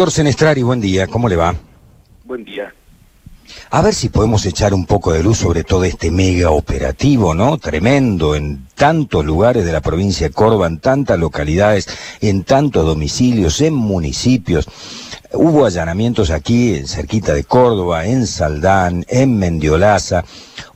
Doctor 0.00 0.14
Senestrari, 0.14 0.62
buen 0.62 0.80
día, 0.80 1.06
¿cómo 1.08 1.28
le 1.28 1.36
va? 1.36 1.54
Buen 2.24 2.42
día. 2.42 2.72
A 3.68 3.82
ver 3.82 3.92
si 3.92 4.08
podemos 4.08 4.46
echar 4.46 4.72
un 4.72 4.86
poco 4.86 5.12
de 5.12 5.22
luz 5.22 5.36
sobre 5.36 5.62
todo 5.62 5.84
este 5.84 6.10
mega 6.10 6.52
operativo, 6.52 7.34
¿no? 7.34 7.58
Tremendo 7.58 8.34
en 8.34 8.66
tantos 8.74 9.26
lugares 9.26 9.66
de 9.66 9.72
la 9.72 9.82
provincia 9.82 10.26
de 10.26 10.32
Córdoba, 10.32 10.68
en 10.68 10.78
tantas 10.80 11.18
localidades, 11.18 11.86
en 12.22 12.44
tantos 12.44 12.86
domicilios, 12.86 13.60
en 13.60 13.74
municipios. 13.74 14.66
Hubo 15.34 15.66
allanamientos 15.66 16.30
aquí, 16.30 16.80
cerquita 16.86 17.34
de 17.34 17.44
Córdoba, 17.44 18.06
en 18.06 18.26
Saldán, 18.26 19.04
en 19.06 19.36
Mendiolaza. 19.38 20.24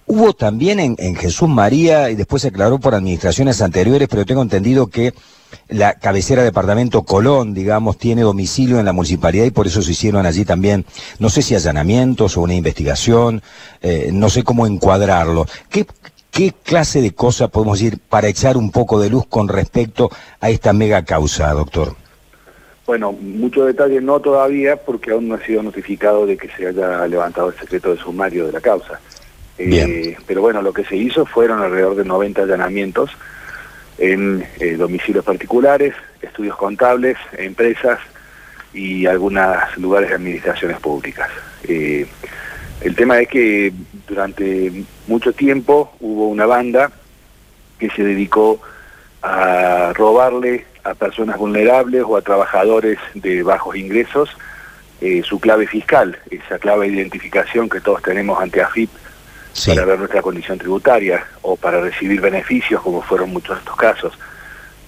Hubo 0.07 0.35
también 0.35 0.81
en, 0.81 1.17
Jesús 1.17 1.49
María 1.49 2.11
y 2.11 2.15
después 2.15 2.43
se 2.43 2.49
aclaró 2.49 2.79
por 2.79 2.95
administraciones 2.95 3.63
anteriores, 3.63 4.07
pero 4.09 4.27
tengo 4.27 4.43
entendido 4.43 4.89
que 4.89 5.15
la 5.69 5.95
cabecera 5.95 6.43
departamento 6.43 7.05
Colón, 7.05 7.55
digamos, 7.55 7.97
tiene 7.97 8.23
domicilio 8.23 8.79
en 8.79 8.85
la 8.85 8.93
municipalidad 8.93 9.47
y 9.47 9.51
por 9.51 9.67
eso 9.67 9.81
se 9.81 9.93
hicieron 9.93 10.27
allí 10.27 10.45
también, 10.45 10.85
no 11.19 11.31
sé 11.31 11.43
si 11.43 11.55
allanamientos 11.55 12.37
o 12.37 12.43
una 12.43 12.55
investigación, 12.55 13.43
eh, 13.81 14.11
no 14.13 14.29
sé 14.29 14.43
cómo 14.43 14.67
encuadrarlo. 14.67 15.47
¿Qué, 15.71 15.87
¿Qué 16.31 16.53
clase 16.53 17.01
de 17.01 17.15
cosas 17.15 17.49
podemos 17.49 17.79
decir 17.79 17.99
para 18.09 18.29
echar 18.29 18.57
un 18.57 18.71
poco 18.73 19.01
de 19.01 19.09
luz 19.09 19.25
con 19.27 19.49
respecto 19.49 20.11
a 20.41 20.51
esta 20.51 20.73
mega 20.73 21.05
causa, 21.05 21.51
doctor? 21.53 21.97
Bueno, 22.87 23.13
mucho 23.13 23.65
detalle 23.65 24.01
no 24.03 24.21
todavía 24.21 24.77
porque 24.77 25.13
aún 25.13 25.29
no 25.29 25.37
ha 25.37 25.47
sido 25.47 25.63
notificado 25.63 26.27
de 26.27 26.37
que 26.37 26.51
se 26.51 26.67
haya 26.67 27.07
levantado 27.07 27.49
el 27.49 27.57
secreto 27.57 27.95
de 27.95 27.99
sumario 27.99 28.47
de 28.47 28.53
la 28.53 28.61
causa. 28.61 29.01
Eh, 29.59 30.17
pero 30.27 30.41
bueno, 30.41 30.63
lo 30.63 30.73
que 30.73 30.85
se 30.85 30.97
hizo 30.97 31.27
fueron 31.27 31.63
alrededor 31.63 31.95
de 31.95 32.05
90 32.05 32.43
allanamientos 32.43 33.11
en 33.99 34.45
eh, 34.59 34.73
domicilios 34.73 35.25
particulares, 35.25 35.95
estudios 36.21 36.57
contables, 36.57 37.17
empresas 37.39 38.01
y 38.73 39.07
algunos 39.07 39.47
lugares 39.79 40.09
de 40.09 40.17
administraciones 40.17 40.81
públicas. 40.81 41.31
Eh, 41.69 42.07
el 42.81 42.97
tema 42.97 43.21
es 43.21 43.29
que 43.29 43.73
durante 44.09 44.85
mucho 45.07 45.33
tiempo 45.33 45.95
hubo 46.01 46.29
una 46.29 46.47
banda 46.47 46.91
que 47.79 47.89
se 47.91 48.03
dedicó 48.03 48.61
a 49.23 49.93
robarle 49.95 50.67
a 50.83 50.95
personas 50.95 51.39
vulnerables 51.39 52.03
o 52.05 52.17
a 52.17 52.23
trabajadores 52.23 52.99
de 53.15 53.43
bajos 53.43 53.77
ingresos 53.77 54.31
su 55.23 55.39
clave 55.39 55.67
fiscal, 55.67 56.19
esa 56.31 56.59
clave 56.59 56.89
de 56.89 56.97
identificación 56.97 57.69
que 57.69 57.83
todos 57.83 58.01
tenemos 58.01 58.41
ante 58.41 58.63
AFIP 58.63 58.89
para 59.67 59.85
ver 59.85 59.99
nuestra 59.99 60.23
condición 60.23 60.59
tributaria 60.59 61.27
o 61.43 61.57
para 61.57 61.81
recibir 61.81 62.21
beneficios, 62.21 62.83
como 62.83 63.03
fueron 63.03 63.31
muchos 63.31 63.57
de 63.57 63.61
estos 63.61 63.77
casos. 63.77 64.19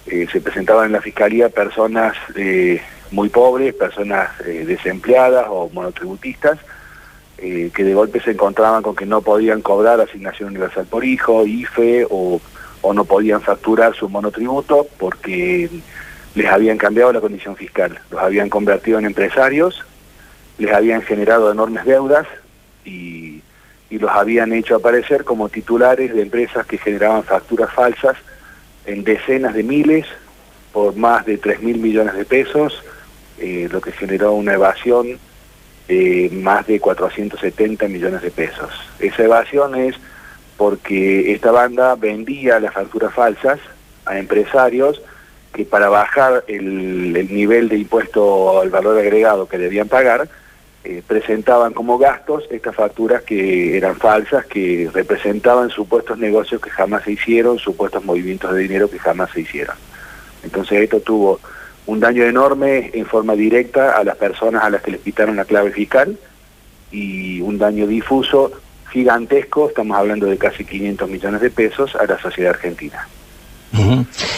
Eh, 0.07 0.27
se 0.31 0.41
presentaban 0.41 0.87
en 0.87 0.93
la 0.93 1.01
Fiscalía 1.01 1.49
personas 1.49 2.17
eh, 2.37 2.81
muy 3.11 3.29
pobres, 3.29 3.75
personas 3.75 4.31
eh, 4.41 4.65
desempleadas 4.67 5.47
o 5.49 5.69
monotributistas, 5.73 6.59
que 7.39 7.85
de 7.85 7.93
golpe 7.93 8.19
se 8.23 8.31
encontraban 8.31 8.83
con 8.83 8.97
que 8.97 9.05
no 9.05 9.21
podían 9.21 9.61
cobrar 9.61 10.01
asignación 10.01 10.49
universal 10.49 10.87
por 10.87 11.05
hijo, 11.05 11.45
IFE, 11.45 12.07
o 12.09 12.41
no 12.95 13.05
podían 13.05 13.43
facturar 13.43 13.95
su 13.95 14.09
monotributo 14.09 14.87
porque 14.97 15.69
les 16.35 16.47
habían 16.47 16.79
cambiado 16.79 17.13
la 17.13 17.21
condición 17.21 17.55
fiscal, 17.55 17.99
los 18.11 18.23
habían 18.23 18.49
convertido 18.49 18.99
en 18.99 19.05
empresarios, 19.05 19.85
les 20.57 20.73
habían 20.73 21.03
generado 21.03 21.53
enormes 21.53 21.85
deudas 21.85 22.27
y 22.87 23.36
y 23.91 23.99
los 23.99 24.11
habían 24.11 24.53
hecho 24.53 24.77
aparecer 24.77 25.25
como 25.25 25.49
titulares 25.49 26.15
de 26.15 26.23
empresas 26.23 26.67
que 26.67 26.79
generaban 26.79 27.23
facturas 27.23 27.73
falsas 27.73 28.17
en 28.85 29.05
decenas 29.05 29.55
de 29.55 29.63
miles 29.63 30.07
por 30.73 30.97
más 30.97 31.25
de 31.25 31.39
3 31.39 31.63
mil 31.63 31.79
millones 31.79 32.15
de 32.15 32.25
pesos, 32.25 32.83
eh, 33.39 33.69
lo 33.71 33.81
que 33.81 33.93
generó 33.93 34.33
una 34.33 34.55
evasión 34.55 35.19
de 35.89 36.31
más 36.33 36.67
de 36.67 36.81
470 36.81 37.89
millones 37.89 38.23
de 38.23 38.31
pesos. 38.31 38.71
Esa 38.99 39.25
evasión 39.25 39.75
es 39.75 39.97
porque 40.57 41.33
esta 41.33 41.51
banda 41.51 41.95
vendía 41.95 42.59
las 42.61 42.75
facturas 42.75 43.15
falsas 43.15 43.61
a 44.05 44.19
empresarios 44.19 45.01
que 45.53 45.65
para 45.65 45.89
bajar 45.89 46.45
el, 46.49 47.17
el 47.17 47.33
nivel 47.33 47.69
de 47.69 47.79
impuesto 47.79 48.61
al 48.61 48.71
valor 48.71 48.99
agregado 48.99 49.49
que 49.49 49.59
debían 49.59 49.89
pagar, 49.89 50.29
eh, 50.87 51.03
presentaban 51.07 51.73
como 51.73 51.99
gastos 51.99 52.45
estas 52.51 52.77
facturas 52.77 53.23
que 53.23 53.77
eran 53.77 53.97
falsas, 53.97 54.47
que 54.47 54.89
representaban 54.93 55.69
supuestos 55.71 56.17
negocios 56.19 56.61
que 56.61 56.71
jamás 56.71 57.03
se 57.05 57.13
hicieron, 57.13 57.59
supuestos 57.59 58.05
movimientos 58.05 58.55
de 58.55 58.61
dinero 58.61 58.89
que 58.89 58.99
jamás 58.99 59.31
se 59.33 59.41
hicieron. 59.41 59.75
Entonces 60.45 60.83
esto 60.83 61.01
tuvo 61.01 61.41
un 61.87 61.99
daño 61.99 62.25
enorme 62.25 62.91
en 62.95 63.05
forma 63.07 63.35
directa 63.35 63.97
a 63.97 64.05
las 64.05 64.17
personas 64.17 64.63
a 64.63 64.71
las 64.71 64.83
que 64.83 64.93
les 64.93 65.01
quitaron 65.01 65.37
la 65.37 65.45
clave 65.45 65.73
fiscal 65.73 66.17
y 66.93 67.41
un 67.41 67.59
daño 67.59 67.87
difuso 67.87 68.53
gigantesco, 68.91 69.69
estamos 69.69 69.97
hablando 69.97 70.27
de 70.27 70.39
casi 70.39 70.65
500 70.65 71.11
millones 71.11 71.41
de 71.41 71.51
pesos, 71.51 71.97
a 71.97 72.07
la 72.07 72.19
sociedad 72.19 72.55
argentina 72.55 73.09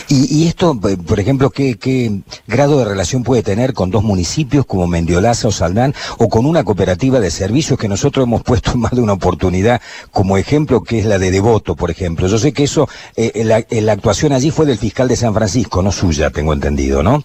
y, 0.08 0.48
esto, 0.48 0.78
por 1.06 1.20
ejemplo, 1.20 1.50
¿qué, 1.50 2.20
grado 2.46 2.78
de 2.78 2.84
relación 2.84 3.22
puede 3.22 3.42
tener 3.42 3.72
con 3.72 3.90
dos 3.90 4.02
municipios 4.02 4.66
como 4.66 4.86
Mendiolaza 4.86 5.48
o 5.48 5.52
Saldán 5.52 5.94
o 6.18 6.28
con 6.28 6.46
una 6.46 6.64
cooperativa 6.64 7.20
de 7.20 7.30
servicios 7.30 7.78
que 7.78 7.88
nosotros 7.88 8.24
hemos 8.24 8.42
puesto 8.48 8.72
en 8.72 8.80
más 8.80 8.92
de 8.92 9.00
una 9.00 9.14
oportunidad 9.14 9.80
como 10.10 10.36
ejemplo, 10.36 10.82
que 10.82 10.98
es 10.98 11.06
la 11.06 11.18
de 11.18 11.30
Devoto, 11.30 11.76
por 11.76 11.90
ejemplo? 11.90 12.26
Yo 12.26 12.38
sé 12.38 12.52
que 12.52 12.64
eso, 12.64 12.88
eh, 13.16 13.44
la, 13.44 13.64
la, 13.70 13.92
actuación 13.92 14.32
allí 14.32 14.50
fue 14.50 14.66
del 14.66 14.78
fiscal 14.78 15.08
de 15.08 15.16
San 15.16 15.34
Francisco, 15.34 15.82
no 15.82 15.92
suya, 15.92 16.30
tengo 16.30 16.52
entendido, 16.52 17.02
¿no? 17.02 17.24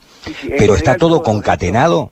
Pero 0.58 0.76
está 0.76 0.96
todo 0.96 1.24
concatenado. 1.24 2.12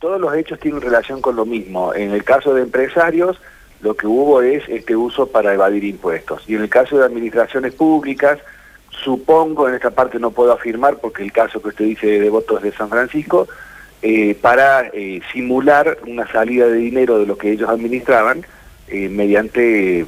Todos 0.00 0.20
los 0.20 0.34
hechos 0.34 0.60
tienen 0.60 0.80
relación 0.80 1.20
con 1.20 1.36
lo 1.36 1.44
mismo. 1.44 1.92
En 1.92 2.12
el 2.12 2.22
caso 2.22 2.54
de 2.54 2.62
empresarios, 2.62 3.36
lo 3.80 3.96
que 3.96 4.06
hubo 4.06 4.42
es 4.42 4.62
este 4.68 4.96
uso 4.96 5.26
para 5.26 5.54
evadir 5.54 5.84
impuestos. 5.84 6.42
Y 6.46 6.54
en 6.54 6.62
el 6.62 6.68
caso 6.68 6.98
de 6.98 7.04
administraciones 7.04 7.74
públicas, 7.74 8.38
supongo, 9.08 9.66
en 9.66 9.74
esta 9.74 9.88
parte 9.88 10.18
no 10.18 10.32
puedo 10.32 10.52
afirmar 10.52 10.98
porque 10.98 11.22
el 11.22 11.32
caso 11.32 11.62
que 11.62 11.68
usted 11.68 11.86
dice 11.86 12.20
de 12.20 12.28
votos 12.28 12.62
de 12.62 12.72
San 12.72 12.90
Francisco, 12.90 13.48
eh, 14.02 14.36
para 14.38 14.88
eh, 14.92 15.22
simular 15.32 15.96
una 16.06 16.30
salida 16.30 16.66
de 16.66 16.76
dinero 16.76 17.18
de 17.18 17.24
lo 17.24 17.38
que 17.38 17.50
ellos 17.52 17.70
administraban 17.70 18.44
eh, 18.88 19.08
mediante 19.08 20.04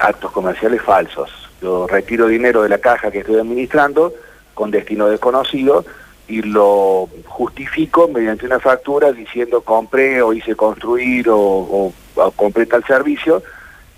actos 0.00 0.32
comerciales 0.32 0.80
falsos. 0.80 1.30
Yo 1.60 1.86
retiro 1.86 2.26
dinero 2.26 2.62
de 2.62 2.70
la 2.70 2.78
caja 2.78 3.10
que 3.10 3.18
estoy 3.18 3.36
administrando 3.36 4.14
con 4.54 4.70
destino 4.70 5.08
desconocido 5.08 5.84
y 6.26 6.40
lo 6.40 7.10
justifico 7.26 8.08
mediante 8.08 8.46
una 8.46 8.60
factura 8.60 9.12
diciendo 9.12 9.60
compré 9.60 10.22
o 10.22 10.32
hice 10.32 10.54
construir 10.56 11.26
o 11.28 11.92
compré 12.34 12.64
tal 12.64 12.82
servicio 12.84 13.42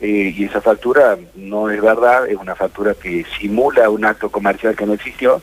eh, 0.04 0.34
y 0.36 0.44
esa 0.44 0.60
factura 0.60 1.16
no 1.34 1.70
es 1.70 1.80
verdad, 1.80 2.28
es 2.28 2.36
una 2.36 2.54
factura 2.54 2.92
que 2.92 3.24
simula 3.40 3.88
un 3.88 4.04
acto 4.04 4.28
comercial 4.28 4.76
que 4.76 4.84
no 4.84 4.92
existió 4.92 5.40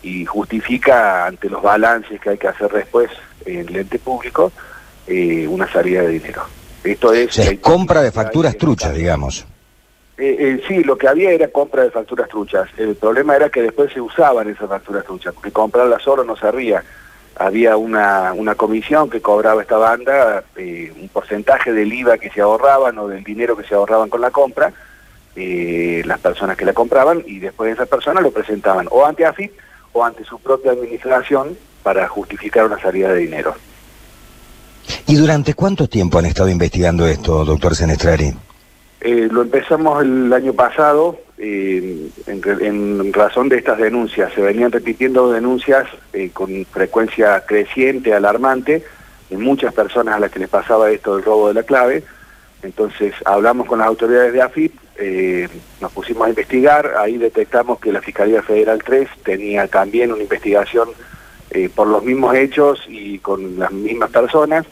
y 0.00 0.24
justifica 0.24 1.26
ante 1.26 1.50
los 1.50 1.60
balances 1.60 2.20
que 2.20 2.30
hay 2.30 2.38
que 2.38 2.46
hacer 2.46 2.70
después 2.70 3.10
en 3.44 3.68
el 3.68 3.74
ente 3.74 3.98
público 3.98 4.52
eh, 5.08 5.48
una 5.48 5.66
salida 5.72 6.02
de 6.02 6.08
dinero. 6.10 6.44
Esto 6.84 7.12
es... 7.12 7.36
compra 7.60 8.00
de 8.00 8.12
facturas 8.12 8.56
truchas, 8.56 8.94
digamos. 8.94 9.44
Eh, 10.18 10.62
sí, 10.68 10.84
lo 10.84 10.96
que 10.96 11.08
había 11.08 11.32
era 11.32 11.48
compra 11.48 11.82
de 11.82 11.90
facturas 11.90 12.28
truchas. 12.28 12.68
El 12.76 12.94
problema 12.94 13.34
era 13.34 13.48
que 13.48 13.60
después 13.60 13.92
se 13.92 14.00
usaban 14.00 14.48
esas 14.48 14.68
facturas 14.68 15.04
truchas, 15.04 15.34
porque 15.34 15.50
comprarlas 15.50 16.00
solo 16.00 16.22
no 16.22 16.36
servía 16.36 16.80
había 17.38 17.76
una, 17.76 18.32
una 18.32 18.54
comisión 18.54 19.10
que 19.10 19.20
cobraba 19.20 19.62
esta 19.62 19.76
banda, 19.76 20.44
eh, 20.56 20.92
un 21.00 21.08
porcentaje 21.08 21.72
del 21.72 21.92
IVA 21.92 22.18
que 22.18 22.30
se 22.30 22.40
ahorraban 22.40 22.98
o 22.98 23.08
del 23.08 23.22
dinero 23.24 23.56
que 23.56 23.66
se 23.66 23.74
ahorraban 23.74 24.08
con 24.08 24.20
la 24.20 24.30
compra, 24.30 24.72
eh, 25.36 26.02
las 26.06 26.18
personas 26.18 26.56
que 26.56 26.64
la 26.64 26.72
compraban, 26.72 27.22
y 27.26 27.38
después 27.38 27.72
esas 27.72 27.88
personas 27.88 28.22
lo 28.22 28.30
presentaban 28.30 28.88
o 28.90 29.04
ante 29.04 29.26
AFIP 29.26 29.52
o 29.92 30.04
ante 30.04 30.24
su 30.24 30.38
propia 30.38 30.72
administración 30.72 31.56
para 31.82 32.08
justificar 32.08 32.64
una 32.64 32.80
salida 32.80 33.12
de 33.12 33.20
dinero. 33.20 33.54
¿Y 35.06 35.16
durante 35.16 35.54
cuánto 35.54 35.88
tiempo 35.88 36.18
han 36.18 36.26
estado 36.26 36.48
investigando 36.48 37.06
esto, 37.06 37.44
doctor 37.44 37.74
Senestrari? 37.76 38.32
Eh, 39.00 39.28
lo 39.30 39.42
empezamos 39.42 40.02
el 40.02 40.32
año 40.32 40.52
pasado, 40.52 41.18
eh, 41.38 42.08
en, 42.26 43.12
razón 43.12 43.48
de 43.48 43.58
estas 43.58 43.78
denuncias. 43.78 44.32
Se 44.32 44.40
venían 44.40 44.72
repitiendo 44.72 45.30
denuncias 45.30 45.86
eh, 46.12 46.30
con 46.32 46.64
frecuencia 46.64 47.44
creciente, 47.44 48.14
alarmante, 48.14 48.84
de 49.28 49.36
muchas 49.36 49.74
personas 49.74 50.16
a 50.16 50.20
las 50.20 50.30
que 50.30 50.38
les 50.38 50.48
pasaba 50.48 50.90
esto 50.90 51.16
del 51.16 51.24
robo 51.24 51.48
de 51.48 51.54
la 51.54 51.62
clave. 51.62 52.04
Entonces 52.62 53.12
hablamos 53.24 53.66
con 53.66 53.80
las 53.80 53.88
autoridades 53.88 54.32
de 54.32 54.40
AFIP, 54.40 54.74
eh, 54.98 55.48
nos 55.80 55.92
pusimos 55.92 56.26
a 56.26 56.30
investigar, 56.30 56.94
ahí 56.96 57.18
detectamos 57.18 57.80
que 57.80 57.92
la 57.92 58.00
Fiscalía 58.00 58.42
Federal 58.42 58.82
3 58.82 59.08
tenía 59.22 59.68
también 59.68 60.12
una 60.12 60.22
investigación 60.22 60.88
por 61.74 61.86
los 61.86 62.02
mismos 62.02 62.34
hechos 62.34 62.84
y 62.86 63.18
con 63.20 63.58
las 63.58 63.72
mismas 63.72 64.10
personas. 64.10 64.66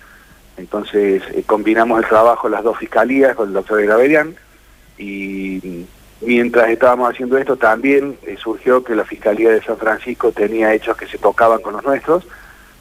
Entonces 0.58 1.22
combinamos 1.46 2.02
el 2.02 2.08
trabajo 2.08 2.48
de 2.48 2.56
las 2.56 2.64
dos 2.64 2.76
fiscalías 2.78 3.34
con 3.34 3.48
el 3.48 3.54
doctor 3.54 3.82
Graverian 3.82 4.36
y 4.98 5.86
Mientras 6.20 6.68
estábamos 6.70 7.10
haciendo 7.10 7.36
esto, 7.36 7.56
también 7.56 8.16
eh, 8.26 8.36
surgió 8.42 8.82
que 8.82 8.94
la 8.94 9.04
Fiscalía 9.04 9.50
de 9.50 9.62
San 9.62 9.76
Francisco 9.76 10.32
tenía 10.32 10.72
hechos 10.72 10.96
que 10.96 11.06
se 11.06 11.18
tocaban 11.18 11.60
con 11.60 11.74
los 11.74 11.84
nuestros, 11.84 12.26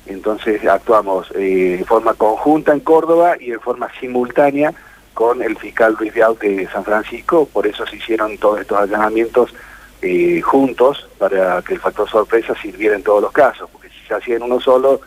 Entonces 0.06 0.66
actuamos 0.66 1.32
eh, 1.36 1.78
en 1.80 1.86
forma 1.86 2.14
conjunta 2.14 2.74
en 2.74 2.82
Córdoba 2.82 3.36
y 3.40 3.52
en 3.52 3.60
forma 3.60 3.90
simultánea 4.00 4.74
con 5.14 5.42
el 5.42 5.58
fiscal 5.58 5.96
Luis 6.00 6.14
Vial 6.14 6.38
de 6.40 6.68
San 6.72 6.84
Francisco, 6.84 7.48
por 7.52 7.68
eso 7.68 7.86
se 7.86 7.98
hicieron 7.98 8.38
todos 8.38 8.62
estos 8.62 8.80
allanamientos 8.80 9.54
eh, 10.02 10.42
juntos 10.42 11.08
para 11.18 11.62
que 11.62 11.76
el 11.76 11.80
factor 11.80 12.10
sorpresa 12.10 12.56
sirviera 12.62 12.96
en 12.96 13.04
todos 13.04 13.22
los 13.22 13.32
casos, 13.32 13.70
porque 13.72 13.90
si 13.90 14.06
se 14.08 14.14
hacía 14.14 14.36
en 14.36 14.44
uno 14.44 14.60
solo, 14.60 15.00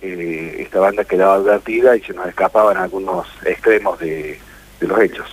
eh, 0.00 0.56
esta 0.60 0.80
banda 0.80 1.04
quedaba 1.04 1.34
advertida 1.34 1.96
y 1.96 2.00
se 2.00 2.14
nos 2.14 2.26
escapaban 2.28 2.76
algunos 2.76 3.26
extremos 3.44 3.98
de, 3.98 4.40
los 4.80 5.00
hechos. 5.00 5.28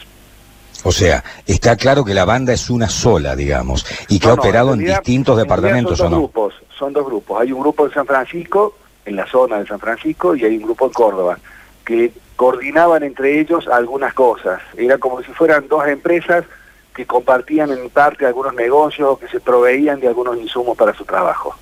O 0.86 0.92
sea, 0.92 1.24
está 1.48 1.76
claro 1.76 2.06
que 2.06 2.14
la 2.14 2.26
banda 2.26 2.54
es 2.54 2.70
una 2.70 2.88
sola, 2.88 3.36
digamos, 3.36 3.88
y 4.08 4.20
que 4.20 4.28
ha 4.28 4.34
operado 4.34 4.76
en, 4.76 4.86
distintos 4.86 5.36
departamentos 5.36 5.98
son 5.98 6.08
o 6.08 6.10
no. 6.12 6.18
Grupos, 6.18 6.54
son 6.78 6.94
dos 6.94 7.04
grupos. 7.04 7.42
Hay 7.42 7.52
un 7.52 7.60
grupo 7.60 7.88
en 7.88 7.92
San 7.92 8.06
Francisco, 8.06 8.78
en 9.04 9.16
la 9.16 9.26
zona 9.26 9.58
de 9.58 9.66
San 9.66 9.80
Francisco, 9.80 10.36
y 10.36 10.46
hay 10.46 10.58
un 10.58 10.64
grupo 10.64 10.86
en 10.86 10.94
Córdoba, 10.94 11.40
que 11.84 12.12
coordinaban 12.36 13.02
entre 13.02 13.40
ellos 13.40 13.68
algunas 13.68 14.14
cosas. 14.14 14.62
Era 14.78 15.00
como 15.00 15.24
si 15.24 15.32
fueran 15.32 15.68
dos 15.68 15.88
empresas 15.88 16.46
que 16.96 17.08
compartían 17.08 17.72
en 17.72 17.90
parte 17.90 18.28
algunos 18.28 18.54
negocios, 18.54 19.18
que 19.18 19.28
se 19.28 19.40
proveían 19.40 20.00
de 20.00 20.08
algunos 20.08 20.38
insumos 20.38 20.78
para 20.78 20.94
su 20.94 21.04
trabajo. 21.04 21.56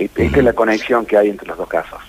Esta 0.00 0.22
es 0.24 0.44
la 0.44 0.52
conexión 0.52 1.06
que 1.06 1.16
hay 1.16 1.28
entre 1.30 1.46
los 1.46 1.58
dos 1.58 1.68
casos. 1.68 2.00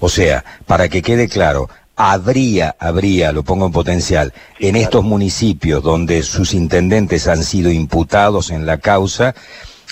O 0.00 0.10
sea, 0.10 0.44
para 0.66 0.90
que 0.90 1.00
quede 1.00 1.28
claro, 1.28 1.70
habría, 2.02 2.76
habría, 2.78 3.30
lo 3.30 3.42
pongo 3.42 3.66
en 3.66 3.72
potencial, 3.72 4.32
en 4.58 4.76
estos 4.76 5.04
municipios 5.04 5.82
donde 5.82 6.22
sus 6.22 6.54
intendentes 6.54 7.28
han 7.28 7.44
sido 7.44 7.70
imputados 7.70 8.50
en 8.50 8.64
la 8.64 8.78
causa, 8.78 9.34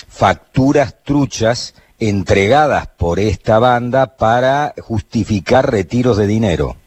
facturas 0.07 1.03
truchas 1.03 1.75
entregadas 1.99 2.87
por 2.87 3.19
esta 3.19 3.59
banda 3.59 4.17
para 4.17 4.73
justificar 4.79 5.71
retiros 5.71 6.17
de 6.17 6.25
dinero. 6.25 6.77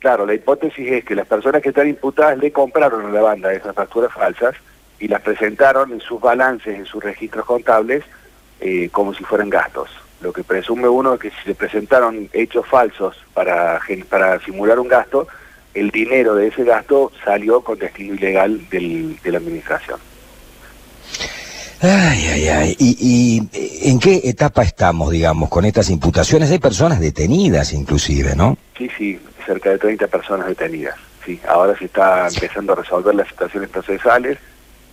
Claro, 0.00 0.26
la 0.26 0.34
hipótesis 0.34 0.90
es 0.90 1.04
que 1.04 1.14
las 1.14 1.28
personas 1.28 1.62
que 1.62 1.68
están 1.68 1.86
imputadas 1.86 2.36
le 2.38 2.50
compraron 2.50 3.06
a 3.06 3.10
la 3.10 3.20
banda 3.20 3.52
esas 3.52 3.76
facturas 3.76 4.12
falsas 4.12 4.56
y 4.98 5.06
las 5.06 5.20
presentaron 5.20 5.92
en 5.92 6.00
sus 6.00 6.20
balances, 6.20 6.76
en 6.76 6.86
sus 6.86 7.02
registros 7.04 7.46
contables, 7.46 8.02
eh, 8.60 8.88
como 8.90 9.14
si 9.14 9.22
fueran 9.22 9.50
gastos. 9.50 9.88
Lo 10.22 10.32
que 10.32 10.44
presume 10.44 10.88
uno 10.88 11.14
es 11.14 11.20
que 11.20 11.30
si 11.30 11.36
se 11.44 11.54
presentaron 11.54 12.28
hechos 12.32 12.66
falsos 12.66 13.16
para, 13.34 13.80
para 14.08 14.38
simular 14.40 14.78
un 14.78 14.88
gasto, 14.88 15.26
el 15.74 15.90
dinero 15.90 16.34
de 16.34 16.48
ese 16.48 16.64
gasto 16.64 17.10
salió 17.24 17.62
con 17.62 17.78
destino 17.78 18.14
ilegal 18.14 18.68
del, 18.70 19.18
de 19.22 19.32
la 19.32 19.38
administración. 19.38 19.98
Ay, 21.80 22.26
ay, 22.28 22.48
ay. 22.48 22.76
¿Y, 22.78 23.88
en 23.90 23.98
qué 23.98 24.20
etapa 24.22 24.62
estamos, 24.62 25.10
digamos, 25.10 25.48
con 25.48 25.64
estas 25.64 25.90
imputaciones? 25.90 26.52
Hay 26.52 26.60
personas 26.60 27.00
detenidas 27.00 27.72
inclusive, 27.72 28.36
¿no? 28.36 28.56
Sí, 28.78 28.88
sí, 28.96 29.18
cerca 29.44 29.70
de 29.70 29.78
30 29.78 30.06
personas 30.06 30.46
detenidas. 30.46 30.94
Sí, 31.26 31.40
ahora 31.48 31.76
se 31.76 31.86
está 31.86 32.28
empezando 32.28 32.74
a 32.74 32.76
resolver 32.76 33.16
las 33.16 33.26
situaciones 33.28 33.68
procesales. 33.70 34.38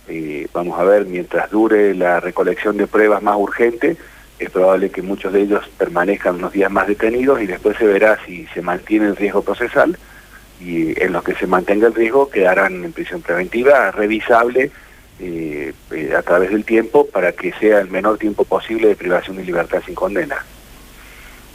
Eh, 0.08 0.48
vamos 0.52 0.80
a 0.80 0.82
ver, 0.82 1.06
mientras 1.06 1.48
dure 1.50 1.94
la 1.94 2.18
recolección 2.18 2.76
de 2.76 2.88
pruebas 2.88 3.22
más 3.22 3.36
urgente, 3.36 3.96
es 4.40 4.50
probable 4.50 4.90
que 4.90 5.02
muchos 5.02 5.32
de 5.32 5.42
ellos 5.42 5.68
permanezcan 5.76 6.36
unos 6.36 6.52
días 6.52 6.70
más 6.70 6.88
detenidos 6.88 7.42
y 7.42 7.46
después 7.46 7.76
se 7.76 7.84
verá 7.84 8.18
si 8.24 8.46
se 8.46 8.62
mantiene 8.62 9.06
el 9.06 9.16
riesgo 9.16 9.42
procesal 9.42 9.98
y 10.58 11.00
en 11.00 11.12
los 11.12 11.22
que 11.22 11.34
se 11.34 11.46
mantenga 11.46 11.86
el 11.86 11.94
riesgo 11.94 12.30
quedarán 12.30 12.84
en 12.84 12.92
prisión 12.92 13.20
preventiva 13.20 13.90
revisable 13.90 14.70
eh, 15.18 15.74
eh, 15.90 16.14
a 16.16 16.22
través 16.22 16.50
del 16.50 16.64
tiempo 16.64 17.06
para 17.06 17.32
que 17.32 17.52
sea 17.52 17.80
el 17.80 17.90
menor 17.90 18.16
tiempo 18.16 18.44
posible 18.44 18.88
de 18.88 18.96
privación 18.96 19.36
de 19.36 19.44
libertad 19.44 19.82
sin 19.84 19.94
condena. 19.94 20.36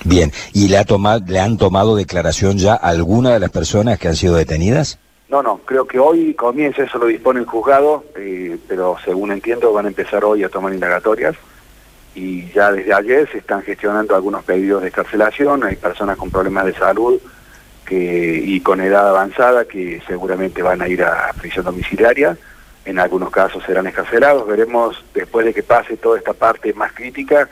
Bien, 0.04 0.32
¿y 0.54 0.68
le, 0.68 0.78
ha 0.78 0.86
tomado, 0.86 1.24
le 1.28 1.40
han 1.40 1.58
tomado 1.58 1.96
declaración 1.96 2.60
ya 2.60 2.76
alguna 2.76 3.34
de 3.34 3.40
las 3.40 3.50
personas 3.50 3.98
que 3.98 4.08
han 4.08 4.16
sido 4.16 4.36
detenidas? 4.36 5.00
No, 5.30 5.42
no, 5.42 5.58
creo 5.66 5.88
que 5.88 5.98
hoy 5.98 6.36
comienza, 6.36 6.84
eso 6.84 7.00
lo 7.00 7.08
dispone 7.08 7.40
el 7.40 7.48
juzgado, 7.48 8.06
eh, 8.16 8.60
pero 8.68 8.98
según 9.04 9.32
entiendo 9.32 9.74
van 9.74 9.86
a 9.86 9.88
empezar 9.88 10.24
hoy 10.24 10.44
a 10.44 10.50
tomar 10.50 10.72
indagatorias 10.72 11.36
y 12.16 12.50
ya 12.54 12.72
desde 12.72 12.94
ayer 12.94 13.30
se 13.30 13.40
están 13.40 13.62
gestionando 13.62 14.16
algunos 14.16 14.44
pedidos 14.44 14.82
de 14.82 14.88
escarcelación, 14.88 15.64
hay 15.64 15.76
personas 15.76 16.18
con 16.18 16.32
problemas 16.32 16.66
de 16.66 16.74
salud 16.74 17.20
que, 17.86 18.42
y 18.44 18.62
con 18.62 18.82
edad 18.82 19.10
avanzada 19.10 19.66
que 19.66 20.02
seguramente 20.08 20.62
van 20.64 20.82
a 20.82 20.88
ir 20.88 21.04
a 21.04 21.32
prisión 21.40 21.66
domiciliaria. 21.66 22.38
En 22.86 23.00
algunos 23.00 23.32
casos 23.32 23.64
serán 23.66 23.88
escarcelados. 23.88 24.48
Veremos 24.48 25.04
después 25.14 25.46
de 25.46 25.54
que 25.54 25.64
pase 25.64 25.98
toda 25.98 26.18
esta 26.18 26.34
parte 26.34 26.74
más 26.74 26.94
crítica 26.94 27.50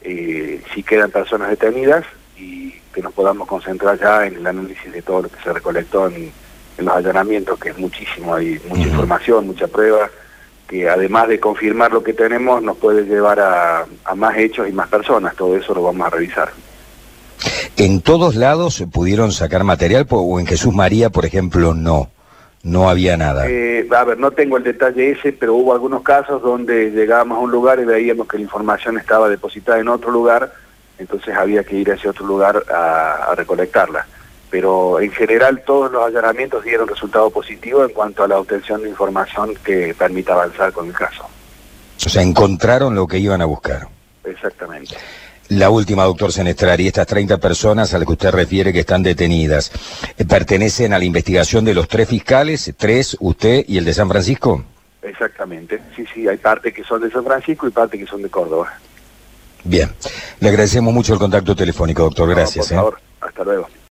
eh, 0.00 0.62
si 0.72 0.82
quedan 0.82 1.10
personas 1.10 1.50
detenidas 1.50 2.04
y 2.36 2.70
que 2.94 3.02
nos 3.02 3.12
podamos 3.12 3.48
concentrar 3.48 3.98
ya 3.98 4.26
en 4.26 4.36
el 4.36 4.46
análisis 4.46 4.92
de 4.92 5.02
todo 5.02 5.22
lo 5.22 5.28
que 5.28 5.42
se 5.42 5.52
recolectó 5.52 6.06
en, 6.08 6.32
los 6.78 6.94
allanamientos, 6.94 7.58
que 7.58 7.70
es 7.70 7.78
muchísimo, 7.78 8.34
hay 8.34 8.60
mucha 8.68 8.88
información, 8.88 9.46
mucha 9.46 9.66
prueba, 9.66 10.10
que 10.68 10.88
además 10.88 11.28
de 11.28 11.40
confirmar 11.40 11.92
lo 11.92 12.02
que 12.02 12.12
tenemos 12.12 12.62
nos 12.62 12.76
puede 12.76 13.04
llevar 13.04 13.40
a, 13.40 13.86
a 14.04 14.14
más 14.14 14.36
hechos 14.36 14.68
y 14.68 14.72
más 14.72 14.88
personas. 14.88 15.36
Todo 15.36 15.56
eso 15.56 15.74
lo 15.74 15.82
vamos 15.82 16.06
a 16.06 16.10
revisar. 16.10 16.50
¿En 17.76 18.00
todos 18.00 18.34
lados 18.36 18.74
se 18.74 18.86
pudieron 18.86 19.32
sacar 19.32 19.64
material 19.64 20.06
o 20.10 20.40
en 20.40 20.46
Jesús 20.46 20.74
María, 20.74 21.10
por 21.10 21.26
ejemplo, 21.26 21.74
no? 21.74 22.10
no 22.66 22.90
había 22.90 23.16
nada. 23.16 23.48
Eh, 23.48 23.86
a 23.96 24.04
ver, 24.04 24.18
no 24.18 24.32
tengo 24.32 24.56
el 24.56 24.64
detalle 24.64 25.12
ese, 25.12 25.32
pero 25.32 25.54
hubo 25.54 25.72
algunos 25.72 26.02
casos 26.02 26.42
donde 26.42 26.90
llegábamos 26.90 27.38
a 27.38 27.40
un 27.42 27.50
lugar 27.52 27.78
y 27.78 27.84
veíamos 27.84 28.26
que 28.26 28.38
la 28.38 28.42
información 28.42 28.98
estaba 28.98 29.28
depositada 29.28 29.78
en 29.78 29.86
otro 29.88 30.10
lugar, 30.10 30.52
entonces 30.98 31.34
había 31.36 31.62
que 31.62 31.76
ir 31.76 31.92
a 31.92 31.94
ese 31.94 32.08
otro 32.08 32.26
lugar 32.26 32.64
a, 32.68 33.32
recolectarla. 33.36 34.06
Pero 34.56 35.00
en 35.00 35.12
general 35.12 35.62
todos 35.66 35.92
los 35.92 36.02
allanamientos 36.02 36.64
dieron 36.64 36.88
resultado 36.88 37.28
positivo 37.28 37.84
en 37.84 37.90
cuanto 37.90 38.24
a 38.24 38.28
la 38.28 38.38
obtención 38.38 38.82
de 38.82 38.88
información 38.88 39.54
que 39.62 39.94
permita 39.94 40.32
avanzar 40.32 40.72
con 40.72 40.86
el 40.86 40.94
caso. 40.94 41.26
O 42.06 42.08
sea, 42.08 42.22
encontraron 42.22 42.94
lo 42.94 43.06
que 43.06 43.18
iban 43.18 43.42
a 43.42 43.44
buscar. 43.44 43.86
Exactamente. 44.24 44.96
La 45.50 45.68
última, 45.68 46.04
doctor 46.04 46.32
Senestrari, 46.32 46.86
estas 46.86 47.06
30 47.06 47.36
personas 47.36 47.92
a 47.92 47.98
las 47.98 48.06
que 48.06 48.14
usted 48.14 48.30
refiere 48.30 48.72
que 48.72 48.80
están 48.80 49.02
detenidas, 49.02 49.70
eh, 50.16 50.24
¿pertenecen 50.24 50.94
a 50.94 50.98
la 50.98 51.04
investigación 51.04 51.62
de 51.66 51.74
los 51.74 51.86
tres 51.86 52.08
fiscales, 52.08 52.72
tres, 52.78 53.14
usted 53.20 53.62
y 53.68 53.76
el 53.76 53.84
de 53.84 53.92
San 53.92 54.08
Francisco? 54.08 54.64
Exactamente, 55.02 55.82
sí, 55.94 56.06
sí, 56.14 56.26
hay 56.26 56.38
parte 56.38 56.72
que 56.72 56.82
son 56.82 57.02
de 57.02 57.10
San 57.10 57.26
Francisco 57.26 57.68
y 57.68 57.72
parte 57.72 57.98
que 57.98 58.06
son 58.06 58.22
de 58.22 58.30
Córdoba. 58.30 58.72
Bien, 59.64 59.92
le 60.40 60.48
agradecemos 60.48 60.94
mucho 60.94 61.12
el 61.12 61.18
contacto 61.18 61.54
telefónico, 61.54 62.04
doctor, 62.04 62.30
gracias. 62.30 62.68
por 62.68 62.72
¿eh? 62.72 62.76
favor, 62.76 63.00
hasta 63.20 63.44
luego. 63.44 63.68